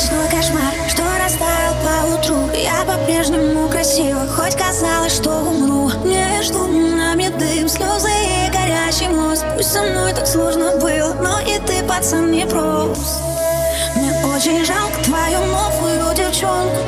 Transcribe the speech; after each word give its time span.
ночной 0.00 0.28
кошмар, 0.30 0.72
что 0.88 1.02
растаял 1.22 1.74
по 1.84 2.14
утру 2.14 2.50
Я 2.54 2.84
по-прежнему 2.84 3.68
красива, 3.68 4.26
хоть 4.26 4.56
казалось, 4.56 5.14
что 5.14 5.30
умру. 5.30 5.90
Между 6.04 6.66
нами 6.66 7.28
дым, 7.28 7.68
слезы 7.68 8.08
и 8.08 8.50
горячий 8.50 9.08
мост. 9.08 9.44
Пусть 9.56 9.72
со 9.72 9.82
мной 9.82 10.12
так 10.14 10.26
сложно 10.26 10.76
было, 10.78 11.14
но 11.22 11.38
и 11.40 11.58
ты, 11.66 11.84
пацан, 11.86 12.30
не 12.30 12.46
прост. 12.46 13.20
Мне 13.96 14.12
очень 14.34 14.64
жалко 14.64 15.04
твою 15.04 15.40
новую 15.44 16.14
девчонку. 16.14 16.78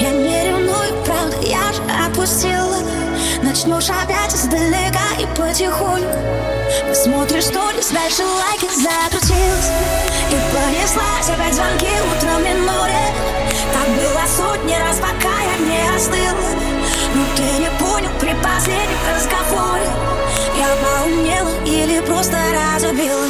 Я 0.00 0.10
не 0.12 0.48
ревную, 0.48 1.04
правда, 1.04 1.36
я 1.42 1.72
же 1.72 1.82
отпустила. 2.06 2.76
Начнешь 3.42 3.90
опять 3.90 4.34
издалека 4.34 4.85
потихоньку. 5.46 6.18
Посмотришь 6.88 7.44
сторис, 7.44 7.88
дальше 7.90 8.24
лайки 8.24 8.66
закрутилась 8.74 9.70
И 10.30 10.36
понеслась 10.52 11.30
опять 11.30 11.54
звонки 11.54 11.86
утром 11.86 12.42
минуре 12.42 13.14
Так 13.72 13.88
было 13.94 14.22
сотни 14.26 14.74
раз, 14.74 14.96
пока 14.96 15.34
я 15.40 15.56
не 15.58 15.96
остыла 15.96 16.36
Но 17.14 17.24
ты 17.36 17.42
не 17.60 17.70
понял 17.78 18.10
при 18.18 18.34
последнем 18.42 18.98
разговоре. 19.14 19.88
Я 20.56 20.68
поумнела 20.82 21.50
или 21.64 22.00
просто 22.00 22.36
разубила 22.52 23.26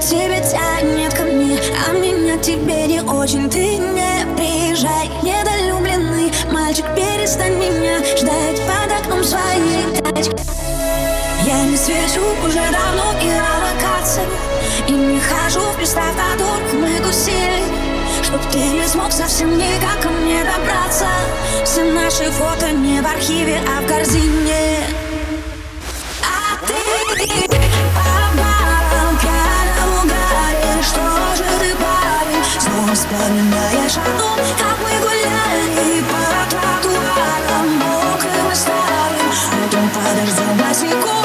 Тебе 0.00 0.40
тянет 0.40 1.14
ко 1.14 1.22
мне, 1.22 1.56
а 1.86 1.92
меня 1.92 2.36
тебе 2.38 2.86
не 2.86 3.00
очень. 3.00 3.48
Ты 3.50 3.76
не 3.76 4.26
приезжай, 4.34 5.08
недолюбленный 5.22 6.32
Мальчик, 6.50 6.84
перестань 6.96 7.54
меня 7.54 7.98
ждать 8.16 8.60
под 8.66 9.00
окном 9.00 9.22
своей 9.22 9.84
тачки. 10.00 10.34
Я 11.46 11.62
не 11.64 11.76
свечу 11.76 12.22
уже 12.44 12.60
давно 12.72 13.12
и 13.22 13.30
локации 13.62 14.24
И 14.88 14.92
не 14.92 15.20
хожу 15.20 15.60
в 15.60 15.76
пристав, 15.76 16.14
которых 16.16 16.72
мы 16.72 16.98
гусили 17.04 17.62
Чтоб 18.22 18.40
ты 18.50 18.58
не 18.58 18.88
смог 18.88 19.12
совсем 19.12 19.56
никак 19.56 20.00
ко 20.02 20.08
мне 20.08 20.42
добраться. 20.44 21.06
Все 21.64 21.84
наши 21.84 22.24
фото 22.30 22.70
не 22.72 23.00
в 23.00 23.06
архиве, 23.06 23.60
а 23.68 23.82
в 23.82 23.86
корзине 23.86 24.59
Вспоминаешь 33.10 33.96
о 33.96 34.18
том, 34.20 34.36
как 34.56 34.78
мы 34.78 35.00
гуляли 35.00 36.00
по 36.02 36.48
тротуарам 36.48 37.68
Мокрым 37.78 38.52
и 38.52 38.54
старым 38.54 39.66
Утром 39.66 39.90
подождем 39.90 40.56
босиком 40.56 41.19